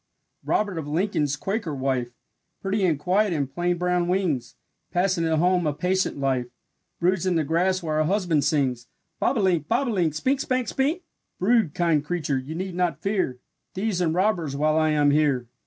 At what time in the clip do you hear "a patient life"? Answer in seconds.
5.67-6.47